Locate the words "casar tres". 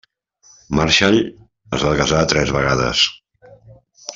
2.01-2.55